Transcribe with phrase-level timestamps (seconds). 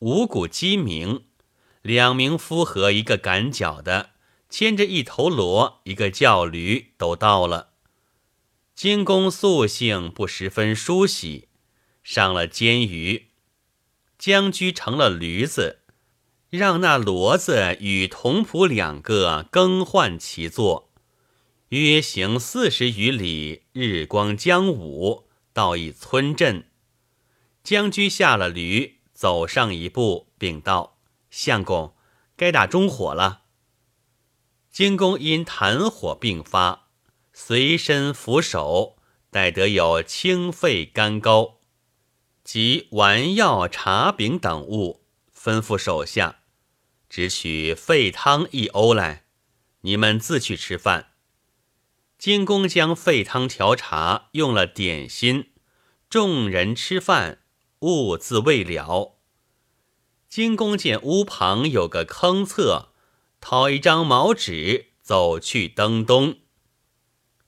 [0.00, 1.24] 五谷鸡鸣，
[1.82, 4.12] 两名夫和一个赶脚的，
[4.48, 7.74] 牵着一头骡，一个叫驴，都到了。
[8.74, 11.48] 金公素性不十分梳洗，
[12.02, 13.24] 上了监舆，
[14.18, 15.80] 将居成了驴子。
[16.48, 20.90] 让那骡子与童仆两个更换其座，
[21.68, 26.64] 约行四十余里，日光将午，到一村镇。
[27.62, 30.96] 将军下了驴，走上一步，禀道
[31.28, 31.94] ：“相公，
[32.38, 33.42] 该打中火了。”
[34.72, 36.88] 金公因痰火并发，
[37.34, 38.96] 随身扶手，
[39.28, 41.58] 带得有清肺甘膏
[42.42, 45.04] 及丸药、茶饼等物，
[45.36, 46.38] 吩咐手下。
[47.10, 49.26] 只取沸汤一瓯来，
[49.82, 51.12] 你们自去吃饭。
[52.16, 55.50] 金公将沸汤调茶，用了点心，
[56.08, 57.40] 众人吃饭，
[57.80, 59.19] 兀自未了。
[60.30, 62.90] 金公见屋旁有个坑侧，
[63.40, 66.38] 掏一张毛纸，走去登东。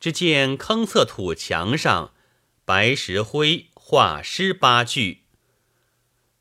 [0.00, 2.12] 只见坑侧土墙上，
[2.64, 5.22] 白石灰画诗八句：“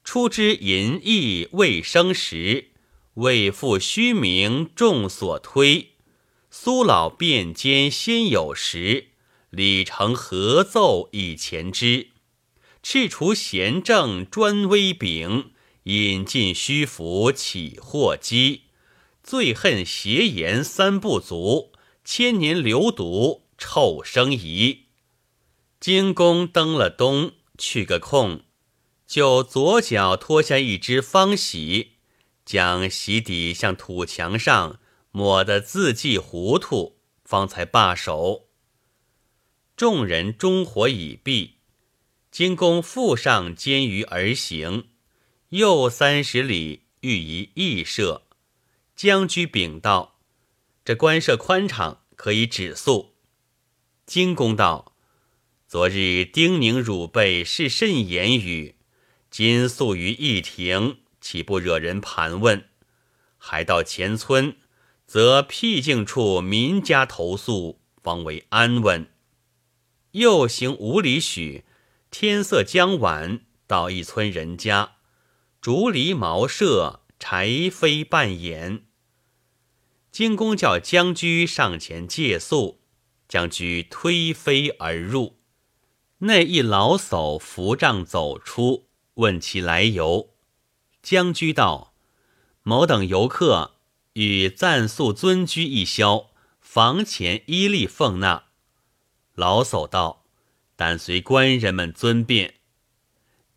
[0.03, 2.71] 出之淫逸未生时。”
[3.15, 5.91] 为复虚名众所推，
[6.49, 9.09] 苏老辩间先有时，
[9.51, 12.07] 李成合奏以前之。
[12.81, 15.50] 赤除贤正专威柄，
[15.83, 18.63] 引进虚浮起祸机。
[19.23, 21.71] 最恨邪言三不足，
[22.03, 24.85] 千年流毒臭生疑。
[25.79, 28.41] 金公登了东，去个空，
[29.05, 31.93] 就左脚脱下一只方喜。
[32.43, 34.79] 将席底向土墙上
[35.11, 38.47] 抹得字迹糊涂，方才罢手。
[39.77, 41.57] 众人中火已毕，
[42.31, 44.87] 金公复上监舆而行，
[45.51, 48.23] 又三十里遇一驿舍，
[48.95, 50.21] 将居禀道
[50.85, 53.15] ：“这官舍宽敞，可以止宿。”
[54.07, 54.95] 金公道
[55.67, 58.75] ：“昨日丁宁汝辈是甚言语？
[59.29, 62.65] 今宿于驿亭。”岂不惹人盘问？
[63.37, 64.55] 还到前村，
[65.05, 69.07] 则僻静处民家投宿，方为安稳。
[70.11, 71.65] 又行五里许，
[72.09, 74.95] 天色将晚，到一村人家，
[75.61, 78.87] 竹篱茅舍，柴扉半掩。
[80.11, 82.81] 金公叫将居上前借宿，
[83.27, 85.37] 将居推飞而入。
[86.17, 90.31] 内一老叟扶杖走出，问其来由。
[91.03, 91.93] 将居道
[92.63, 93.75] ：“某等游客
[94.13, 98.45] 与暂宿尊居一宵，房前依例奉纳。”
[99.35, 100.25] 老叟道
[100.75, 102.55] ：“但随官人们尊便。”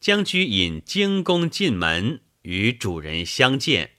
[0.04, 3.92] 将居引京公进门，与主人相见。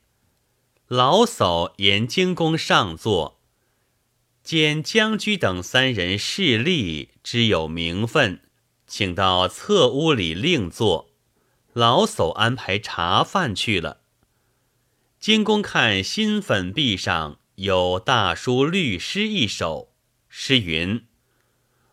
[0.85, 3.41] 老叟言京公上座，
[4.44, 8.41] 见将居等三人势力之有名分，
[8.85, 11.09] 请到侧屋里另坐。
[11.73, 14.01] 老叟安排茶饭去了。
[15.19, 19.95] 金公看新粉壁上有大书律诗一首，
[20.29, 21.07] 诗云：“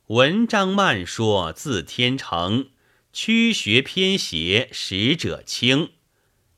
[0.09, 2.69] 文章慢说自天成，
[3.13, 5.91] 曲学偏邪使者轻。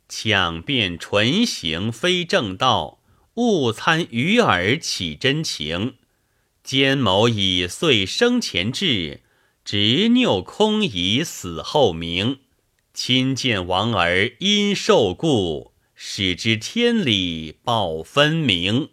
[0.08, 3.00] 抢辩纯行非正道，
[3.34, 5.96] 误参鱼饵起真情。
[6.62, 9.22] 奸谋以遂生前志，
[9.64, 12.40] 执拗空以死后名。”
[12.94, 18.90] 亲见王儿因受故，使之天理报分明。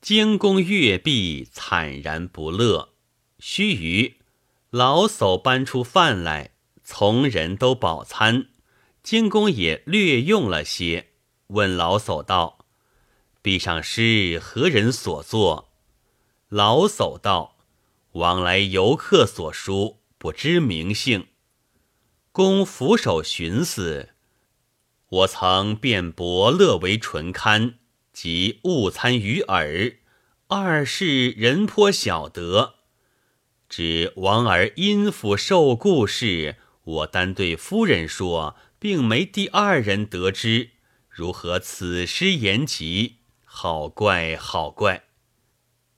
[0.00, 2.90] 惊弓月毕，惨然不乐。
[3.40, 4.12] 须臾，
[4.72, 6.52] 老叟搬出饭来，
[6.82, 8.48] 从人都饱餐。
[9.02, 11.10] 惊弓也略用了些，
[11.48, 12.64] 问老叟道
[13.42, 15.74] ：“壁上诗何人所作？”
[16.48, 17.58] 老叟道
[18.12, 21.26] ：“往来游客所书，不知名姓。”
[22.32, 24.14] 公俯首寻思，
[25.08, 27.74] 我曾辩伯乐为纯堪，
[28.14, 29.98] 即误参于耳，
[30.46, 32.76] 二是人颇晓得。
[33.72, 40.72] 指王儿因府受故事，我单对夫人说，并没第二人得知。
[41.08, 43.20] 如何此诗言及？
[43.44, 45.04] 好怪好怪！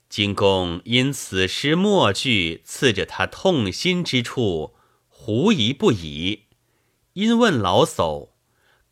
[0.08, 4.76] 金公因此诗末句刺着他痛心之处。
[5.08, 6.44] 狐疑不已，
[7.14, 8.28] 因问老叟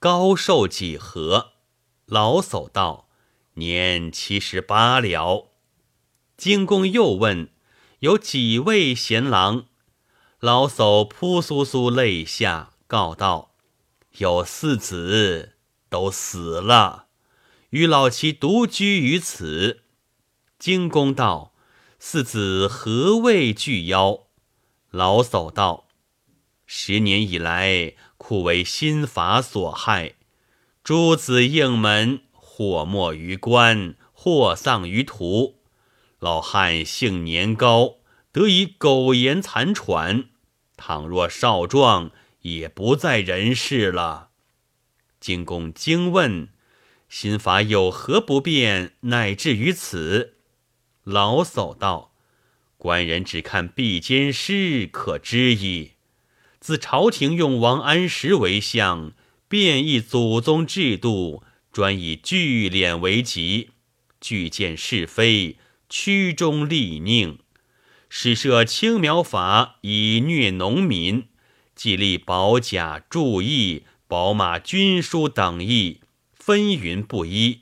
[0.01, 1.53] 高寿几何？
[2.07, 3.09] 老叟道
[3.55, 5.53] ：“年七十八了。”
[6.37, 7.51] 金公又问
[8.03, 9.67] ：“有几位贤郎？”
[10.41, 13.55] 老叟扑簌簌泪下，告道
[14.19, 15.53] ：“有四子
[15.89, 17.07] 都死了，
[17.71, 19.83] 与老妻独居于此。”
[20.59, 21.55] 荆公道
[22.01, 24.25] ：“四子何谓惧妖？”
[24.91, 25.87] 老叟道
[26.67, 30.17] ：“十年以来，苦为心法所害，
[30.83, 35.62] 诸子应门，或没于官，或丧于途。
[36.23, 37.97] 老汉性年高，
[38.31, 40.27] 得以苟延残喘。
[40.77, 44.29] 倘若少壮，也不在人世了。”
[45.19, 46.51] 金公惊问
[47.11, 50.35] ：“心法有何不便，乃至于此？”
[51.03, 52.15] 老叟道
[52.79, 55.95] ：“官人只看壁间诗，可知矣。
[56.61, 59.13] 自朝廷用王安石为相，
[59.49, 61.43] 变异祖宗制度，
[61.73, 63.71] 专以聚敛为吉，
[64.21, 65.57] 聚见是非，
[65.95, 67.37] 曲中立佞，
[68.09, 71.29] 始设青苗法以虐农民，
[71.75, 76.01] 既立保甲注役、宝马军书等役，
[76.33, 77.61] 分云不一。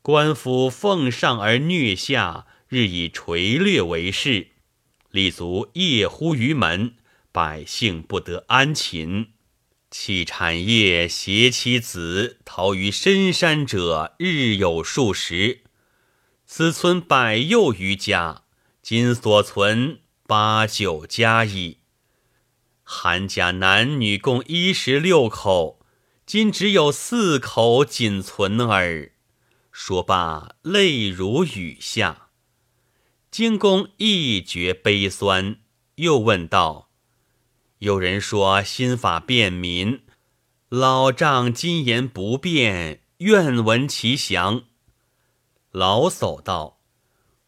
[0.00, 4.52] 官府奉上而虐下。”日以垂掠为事，
[5.10, 6.94] 立足夜呼于门，
[7.32, 9.32] 百姓不得安寝。
[9.90, 15.62] 弃产业，携其子逃于深山者，日有数十。
[16.52, 18.42] 此村百幼余家，
[18.82, 21.78] 今所存八九家矣。
[22.82, 25.78] 韩家男女共一十六口，
[26.26, 29.12] 今只有四口仅存耳。
[29.70, 32.30] 说罢，泪如雨下。
[33.30, 35.60] 金公一觉悲酸，
[35.94, 36.90] 又问道
[37.78, 40.00] ：“有人说新法便民，
[40.68, 44.64] 老丈今言不变，愿闻其详。”
[45.72, 46.80] 老叟道：“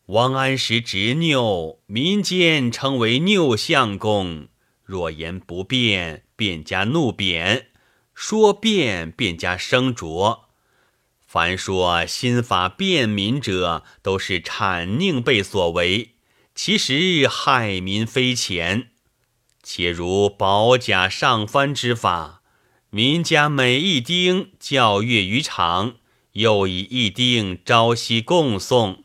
[0.06, 4.46] 王安石执拗，民间称为拗相公。
[4.84, 7.66] 若言不变，便加怒贬；
[8.14, 10.50] 说变，便加声浊。”
[11.26, 16.16] 凡说新法便民者，都是谄佞辈所为，
[16.54, 18.90] 其实害民非浅。
[19.64, 22.42] 且如保甲上翻之法，
[22.90, 25.96] 民家每一丁教阅于场，
[26.32, 29.05] 又以一丁朝夕供送。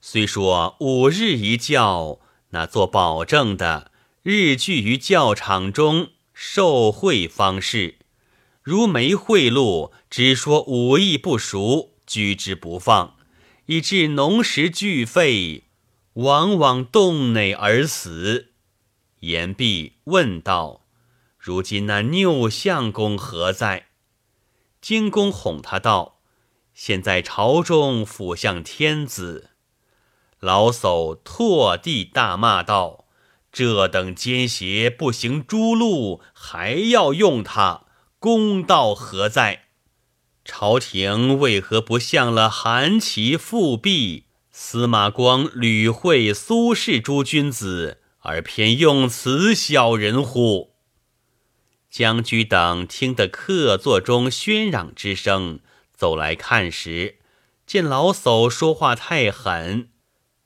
[0.00, 3.90] 虽说五日一教，那做保证的
[4.22, 7.98] 日聚于教场中受贿方式。
[8.62, 13.16] 如没贿赂，只说武艺不熟，拘之不放，
[13.66, 15.64] 以致农时俱废，
[16.14, 18.52] 往往冻馁而死。
[19.20, 20.86] 言毕，问道
[21.38, 23.86] ：“如今那拗相公何在？”
[24.80, 26.13] 金公哄他道
[26.74, 29.50] ：“现在朝中辅相天子。”
[30.40, 33.06] 老叟唾地大骂道
[33.50, 37.86] ：“这等奸邪，不行诛戮，还要用他！”
[38.20, 39.64] 公道何在？
[40.44, 50.74] 朝廷为何不向了韩琦、复辟、司马光、吕惠、苏轼诸君子，而偏用此小人乎？
[51.90, 55.60] 将军等听得客座中喧嚷之声，
[55.94, 57.18] 走来看时，
[57.66, 59.90] 见老叟说话太狠，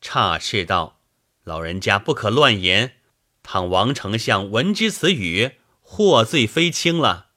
[0.01, 1.01] 插斥道
[1.43, 2.97] ：“老人家不可乱言，
[3.43, 7.29] 倘王丞相闻之此语，获罪非轻了。”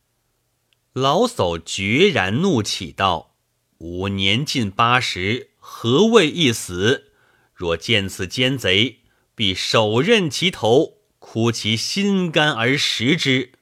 [0.93, 3.37] 老叟决然怒起道
[3.79, 7.13] ：“吾年近八十，何谓一死？
[7.55, 8.99] 若见此奸贼，
[9.33, 13.53] 必手刃其头，哭其心肝而食之。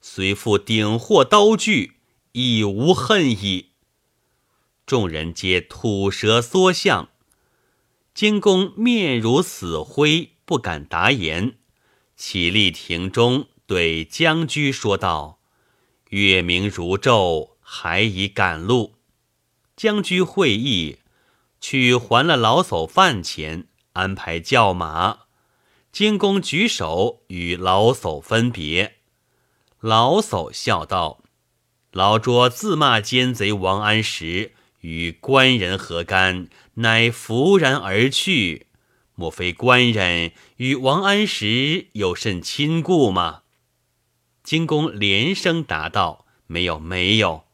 [0.00, 1.94] 虽复鼎获刀具，
[2.32, 3.67] 亦无恨矣。”
[4.88, 7.10] 众人皆吐舌缩相。
[8.14, 11.58] 金公面如死灰，不敢答言，
[12.16, 15.40] 起立庭中，对将居说道。
[16.08, 18.94] 月明如昼，还已赶路。
[19.76, 21.00] 将军会议，
[21.60, 25.18] 去还了老叟饭钱，安排叫马。
[25.92, 28.96] 金公举手与老叟分别。
[29.80, 31.22] 老叟笑道
[31.92, 36.48] ：“老拙自骂奸贼王安石，与官人何干？
[36.74, 38.66] 乃拂然而去。
[39.14, 43.42] 莫非官人与王安石有甚亲故吗？”
[44.44, 47.44] 金公连声答道：“没有，没有。”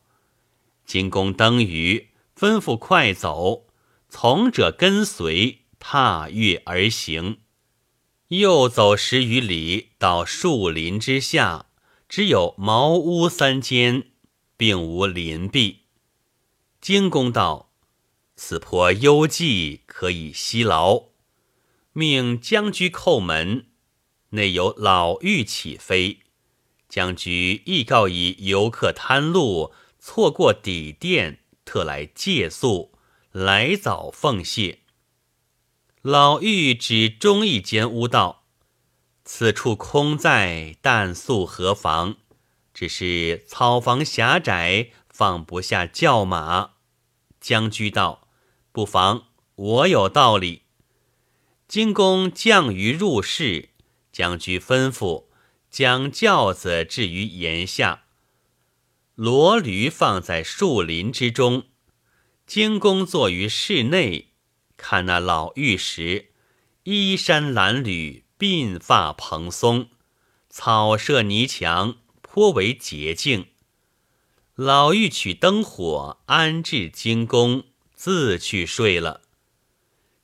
[0.85, 3.67] 金公登舆，吩咐快走，
[4.11, 7.39] 从者跟随，踏月而行。
[8.29, 11.67] 又走十余里，到树林之下，
[12.09, 14.09] 只有茅屋三间，
[14.57, 15.84] 并无林壁。
[16.85, 17.71] 金公道
[18.37, 21.05] ：“此坡幽寂，可以息劳。”
[21.95, 23.69] 命将居叩门，
[24.29, 26.19] 内有老妪起飞。
[26.87, 32.93] 将居亦告以游客贪路，错过底店，特来借宿，
[33.33, 34.81] 来早奉谢。
[36.03, 38.45] 老妪指中一间屋道
[39.25, 42.17] ：“此处空在，但宿何妨？
[42.75, 46.73] 只是草房狭窄，放不下轿马。”
[47.45, 48.27] 将居道
[48.73, 50.63] ：“不妨，我有道理。”
[51.69, 53.69] 金公降于入室，
[54.11, 55.27] 将居吩咐
[55.71, 58.05] 将轿子置于檐下，
[59.17, 61.65] 骡驴放在树林之中。
[62.47, 64.31] 金公坐于室内。
[64.79, 66.31] 看那老妪时，
[66.85, 69.91] 衣衫褴褛，鬓发蓬松，
[70.49, 73.49] 草舍泥墙，颇为洁净。
[74.57, 79.23] 老妪取灯火安置金宫，自去睡了。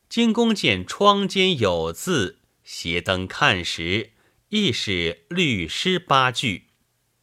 [0.08, 4.12] 金公见窗间有字，携灯看时，
[4.50, 6.68] 亦是律诗八句。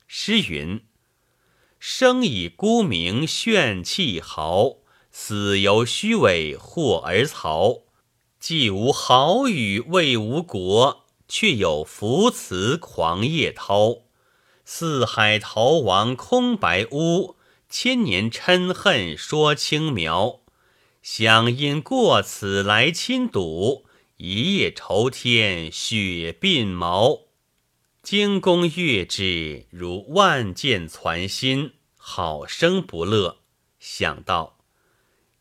[0.05, 0.83] 诗云
[1.79, 7.83] ：“生以孤名炫气豪。”死由虚伪惑而曹，
[8.39, 14.06] 既无豪语为无国，却有浮词狂叶涛。
[14.69, 17.37] 四海逃亡空白屋，
[17.69, 20.41] 千年嗔恨说轻描。
[21.01, 23.85] 想因过此来亲睹，
[24.17, 27.21] 一夜愁天雪鬓毛。
[28.03, 33.37] 惊弓乐之，如万箭攒心，好生不乐。
[33.79, 34.57] 想到。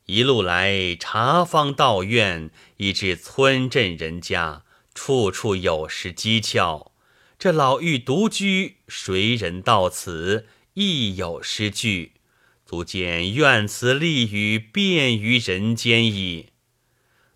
[0.04, 4.62] 一路来，茶坊道院，以至村镇人家，
[4.94, 6.92] 处处有时讥诮。
[7.38, 12.12] 这老妪独居，谁人到此，亦有诗句，
[12.64, 16.48] 足见愿词丽语遍于人间矣。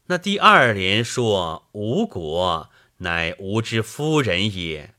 [0.06, 4.94] 那第二联说吴国乃吴之夫人也，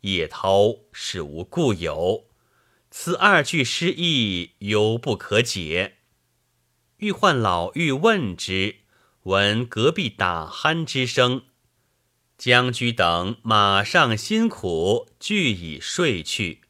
[0.00, 2.24] 叶涛是无故友。
[2.90, 5.96] 此二句诗意犹不可解。
[6.96, 8.76] 欲唤老妪问之，
[9.24, 11.42] 闻隔壁打鼾之声，
[12.38, 16.60] 将居等马上辛苦，俱已睡去。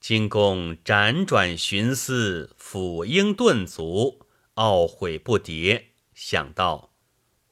[0.00, 4.26] 金公辗转寻思，抚膺顿足，
[4.56, 6.90] 懊悔不迭，想到：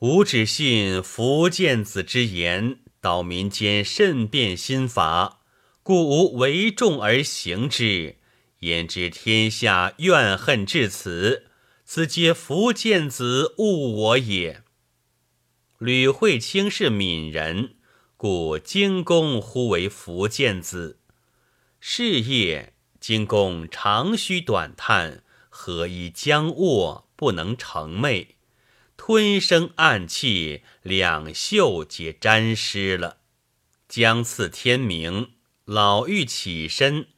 [0.00, 5.40] 吾只信福建子之言，导民间慎变心法，
[5.82, 8.16] 故无为众而行之，
[8.58, 11.46] 焉知天下怨恨至此？
[11.84, 14.61] 此皆福建子误我也。
[15.84, 17.74] 吕惠卿是闽人，
[18.16, 21.00] 故荆公呼为福建子。
[21.80, 28.28] 是夜，荆公长吁短叹，何以将卧不能成寐，
[28.96, 33.18] 吞声暗气，两袖皆沾湿了。
[33.88, 35.32] 将次天明，
[35.64, 37.08] 老妪起身，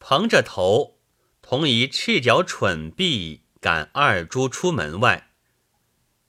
[0.00, 0.96] 蓬着头，
[1.42, 3.42] 同一赤脚蠢婢。
[3.60, 5.32] 赶二猪出门外，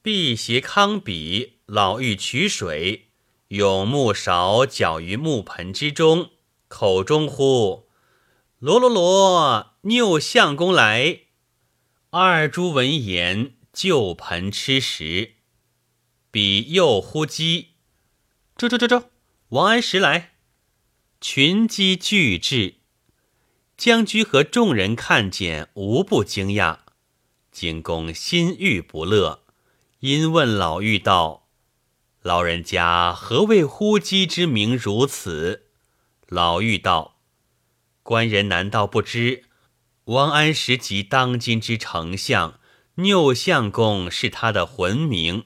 [0.02, 3.10] 辟邪康比老妪取水，
[3.50, 6.32] 用木勺搅于木盆之中，
[6.68, 7.88] 口中呼
[8.58, 11.20] ：“罗罗罗，拗相公来。”
[12.10, 15.36] 二猪闻言，就盆吃食。
[16.32, 17.74] 比又呼鸡
[18.58, 19.04] ：“周周周周，
[19.50, 20.32] 王安石来。”
[21.22, 22.78] 群鸡俱至，
[23.78, 26.80] 将军和众人看见，无不惊讶。
[27.52, 29.44] 景公心欲不乐，
[30.00, 31.39] 因问老妪道
[32.22, 35.68] ：“老人家何谓呼鸡之名如此？”
[36.28, 37.20] 老妪道
[38.04, 39.46] ：“官人难道不知？
[40.06, 42.60] 王安石即当今之丞相，
[42.96, 45.46] 拗相公是他的魂名。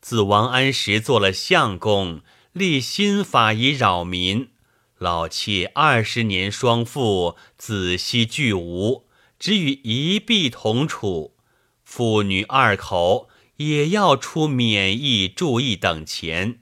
[0.00, 2.20] 自王安石做了相公，
[2.52, 4.50] 立新法以扰民，
[4.98, 9.06] 老妾二十年双父，子息俱无，
[9.38, 11.36] 只与一婢同处。”
[11.82, 13.29] 父女二口
[13.60, 16.60] 也要出免役、注役等钱，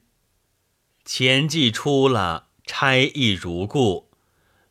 [1.05, 4.11] 钱既出了，差役如故。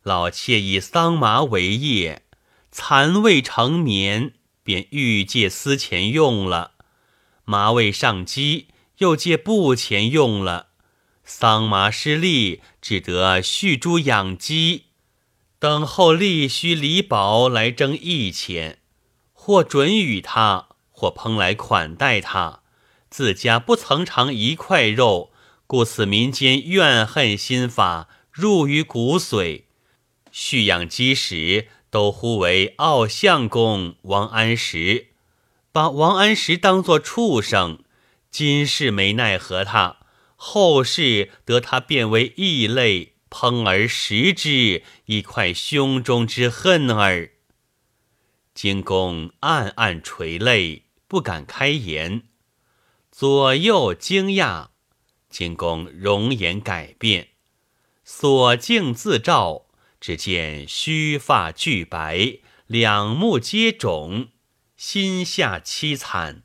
[0.04, 2.24] 老妾以桑麻为业，
[2.70, 6.72] 蚕未成棉，便欲借丝钱用了；
[7.46, 8.68] 麻未上机，
[8.98, 10.72] 又借布钱用了；
[11.24, 14.88] 桑麻失利，只得续猪养鸡，
[15.60, 18.80] 等候利须离保来征役钱。
[19.32, 20.67] 或准与他，
[21.00, 22.62] 或烹来款待他，
[23.12, 25.32] 自家不曾尝一块肉，
[25.68, 29.66] 故此民间怨恨心法入于骨髓。
[30.32, 35.10] 蓄养积食，都呼为傲相公王安石，
[35.72, 37.77] 把王安石当作畜生。
[38.32, 39.98] 今世没奈何他，
[40.36, 47.30] 后世得他变为异类，烹而食之，一块胸中之恨耳。
[48.56, 52.24] 金公暗暗垂泪，不敢开言。
[53.12, 54.70] 左右惊讶，
[55.30, 57.30] 荆公容颜改变，
[58.04, 59.68] 所镜自照，
[60.00, 64.28] 只见须发俱白，两目皆肿，
[64.76, 66.44] 心下凄惨。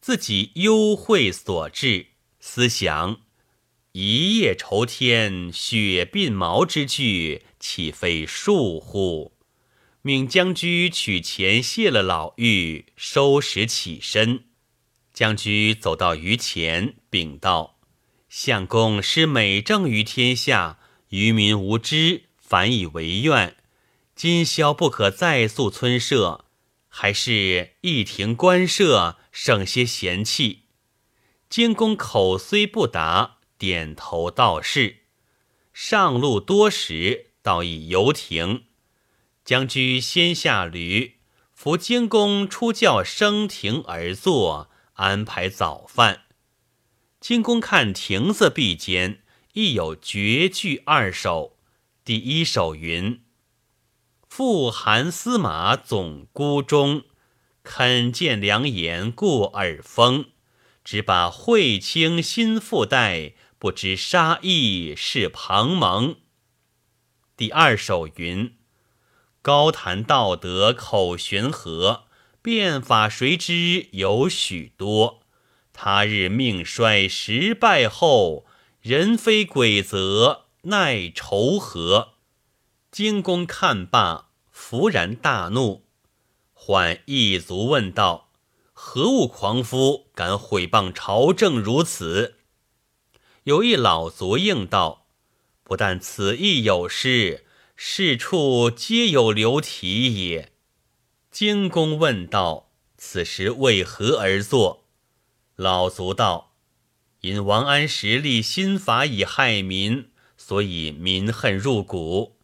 [0.00, 2.06] 自己忧秽所致，
[2.40, 3.20] 思想
[3.92, 9.37] 一夜愁天，血鬓毛之句，岂非数乎？
[10.02, 14.44] 命将居取钱谢了老妪，收拾起身。
[15.12, 17.80] 将居走到于前，禀道
[18.28, 20.78] ：“相公施美政于天下，
[21.08, 23.56] 愚民无知，反以为怨。
[24.14, 26.44] 今宵不可再宿村舍，
[26.88, 30.66] 还是一庭官舍，省些嫌弃。”
[31.50, 34.98] 荆公口虽不答，点头道是。
[35.72, 38.64] 上路多时，到已游停，
[39.48, 41.14] 将居先下驴，
[41.54, 44.68] 扶荆公出轿升亭而坐。
[44.96, 46.24] 安排早饭。
[47.18, 49.22] 金公看亭子壁间
[49.54, 51.56] 亦有绝句二首。
[52.04, 53.22] 第一首云
[54.28, 57.04] ：“复韩司马总孤中，
[57.62, 60.26] 肯见良言过耳风。
[60.84, 66.16] 只把惠卿心腹带，不知杀意是庞蒙。”
[67.34, 68.54] 第二首云
[69.48, 72.04] ：“高谈道德口悬河。”
[72.42, 75.22] 变法谁知有许多？
[75.72, 78.44] 他日命衰时败后，
[78.80, 82.14] 人非鬼则奈愁何？
[82.90, 85.84] 荆公看罢，弗然大怒，
[86.52, 88.30] 唤一族问道
[88.72, 92.36] ：“何物狂夫，敢毁谤朝政如此？”
[93.44, 95.06] 有一老族应道
[95.64, 97.46] ：“不但此意有失，
[97.80, 100.50] 事处皆有流体也。”
[101.30, 104.88] 荆公问道：“此时为何而作？”
[105.54, 106.56] 老卒道
[107.22, 112.40] ：“因王安石立新法以害民，所以民恨入骨。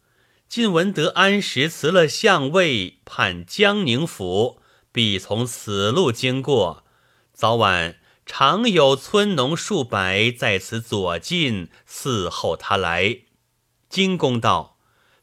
[0.47, 4.61] 今闻得安石辞了相位，判江宁府，
[4.93, 6.85] 必从此路经过，
[7.33, 13.23] 早晚常有村农数百在此左近伺候他来。”
[13.89, 14.74] 荆公道：“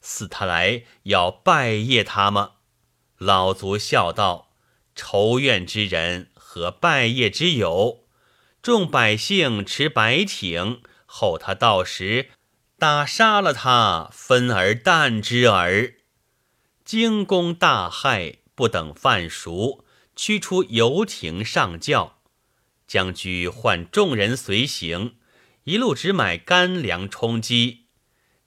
[0.03, 2.51] 似他来要拜谒他吗？”
[3.17, 4.51] 老卒笑道
[4.93, 8.05] ：“仇怨之人和拜谒之友，
[8.61, 12.29] 众百姓持白挺，候他到时，
[12.77, 15.95] 打杀了他，分而啖之耳。”
[16.85, 19.85] 惊公大骇，不等饭熟，
[20.17, 22.17] 驱出游亭上轿。
[22.85, 25.15] 将居唤众人随行，
[25.63, 27.82] 一路只买干粮充饥。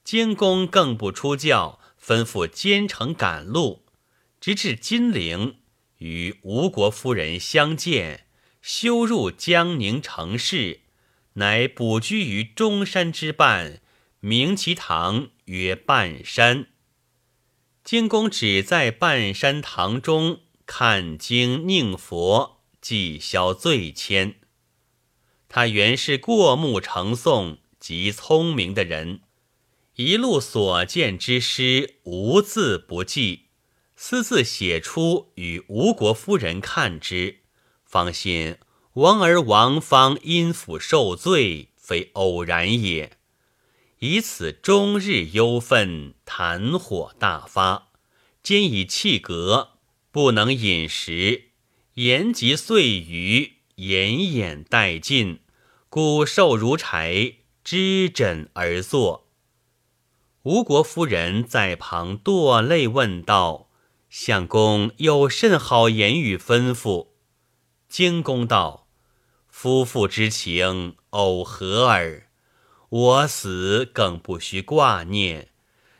[0.07, 3.85] 荆公更不出轿，吩咐兼程赶路。
[4.41, 5.57] 直至金陵，
[5.99, 8.29] 与吴国夫人相见，
[8.63, 10.83] 修入江宁城市，
[11.33, 13.81] 乃卜居于中山之半，
[14.21, 16.69] 名其堂曰半山。
[17.83, 24.35] 荆公只在半山堂中看经宁佛，即消罪愆。
[25.49, 29.23] 他原是过目成诵极聪明的人，
[29.97, 33.47] 一路所见之诗，无字不记。
[33.97, 37.39] 私自写出与吴国夫人看之，
[37.83, 38.59] 方信
[38.93, 43.13] 王儿王方因府受罪，非偶然也。
[44.01, 47.89] 以此终日忧愤，痰火大发，
[48.43, 49.79] 兼以气格，
[50.13, 51.53] 不能饮食，
[51.95, 55.41] 言及岁余，奄奄殆尽，
[55.89, 59.26] 骨瘦如柴，支枕而坐。
[60.47, 63.69] 吴国夫人在旁堕泪问道。
[64.09, 67.09] 相公有甚好言语吩咐？
[67.89, 68.87] 荆公道
[69.51, 72.29] ：“夫妇之情，偶何耳？
[72.89, 75.49] 我死更不须挂念，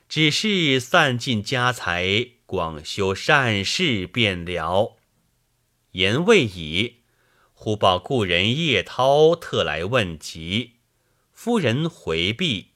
[0.09, 4.95] 只是散尽家财，广修善事便了。”
[5.91, 6.99] 言未已，
[7.53, 10.75] 忽报故人叶涛特来问疾，
[11.33, 12.76] 夫人回避。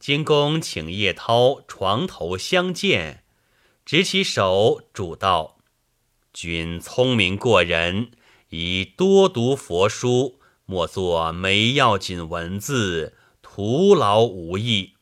[0.00, 3.22] 荆公请叶涛床头相见。
[3.84, 5.58] 执起手，主道
[6.32, 8.12] ：“君聪明过人，
[8.48, 14.94] 宜多读佛书，莫作没要紧文字，徒劳无益。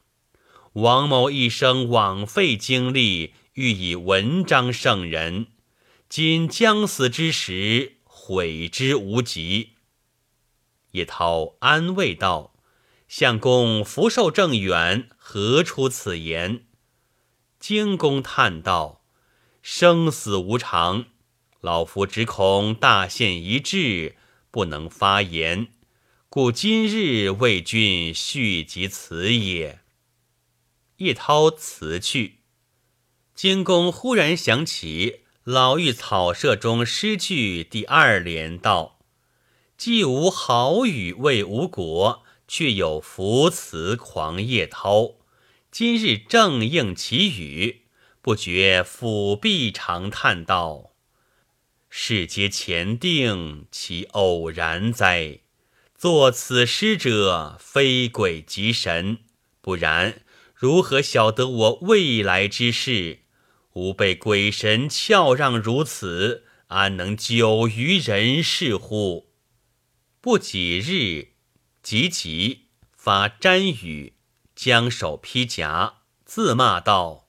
[0.72, 5.46] 王某一生枉费精力，欲以文章胜人，
[6.08, 9.74] 今将死之时，悔之无及。”
[10.92, 12.54] 叶涛安慰道
[13.08, 16.66] ：“相公福寿正远，何出此言？
[17.58, 19.02] 荆公叹道
[19.62, 21.06] ：“生死无常，
[21.62, 24.16] 老夫只恐大限一至，
[24.50, 25.68] 不能发言，
[26.28, 29.80] 故今日为君续及此也。”
[30.98, 32.40] 叶涛辞去。
[33.34, 38.98] 荆公忽然想起老妪草舍中诗句第二联道
[39.78, 45.16] ：“既无好语为吴国。”却有福词狂叶涛，
[45.70, 47.82] 今日正应其语，
[48.22, 50.94] 不觉抚臂长叹道
[51.90, 55.40] ：“世皆前定，其偶然哉？
[55.94, 59.18] 作此诗者，非鬼即神，
[59.60, 60.22] 不然
[60.54, 63.18] 如何晓得我未来之事？
[63.74, 69.28] 吾被鬼神翘让如此，安能久于人世乎？”
[70.22, 71.27] 不几日。
[71.90, 74.12] 急急发瞻语，
[74.54, 77.28] 将手披甲，自骂道：“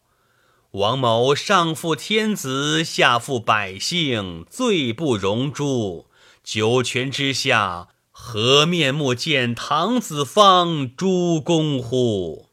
[0.71, 6.09] 王某上负天子，下负百姓，罪不容诛。
[6.43, 12.49] 九泉之下，何面目见唐子方诸公乎？”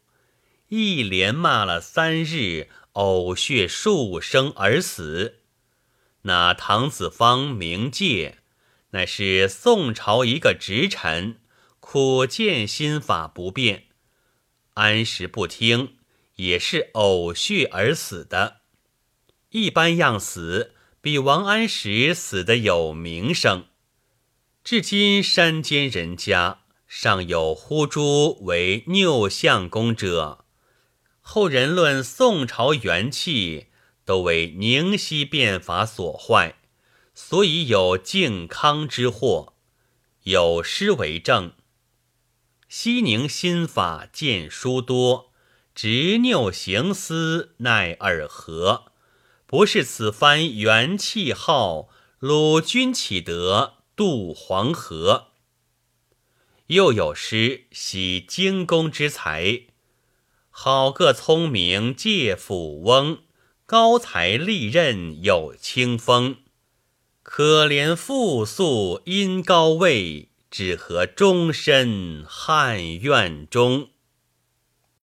[0.69, 5.39] 一连骂了三日，呕血数声而死。
[6.21, 8.37] 那唐子方名介，
[8.91, 11.41] 乃是宋朝一个直臣。
[11.89, 13.85] 苦见心法不变，
[14.73, 15.95] 安时不听，
[16.35, 18.57] 也是呕血而死的。
[19.51, 23.67] 一般样死，比王安石死的有名声。
[24.65, 30.43] 至今山间人家尚有呼朱为拗相公者。
[31.21, 33.67] 后人论宋朝元气，
[34.03, 36.57] 都为宁熙变法所坏，
[37.15, 39.53] 所以有靖康之祸。
[40.23, 41.53] 有诗为证。
[42.69, 45.31] 西宁新法见书多，
[45.73, 48.91] 执拗行思奈尔何？
[49.45, 51.87] 不是此番元气号，
[52.19, 55.27] 鲁君岂得渡黄河？
[56.65, 59.67] 又有诗喜精工之才，
[60.49, 63.19] 好个聪明借斧翁，
[63.65, 66.39] 高才利刃有清风。
[67.23, 70.26] 可怜复素因高位。
[70.49, 73.89] 只合终身汉苑中。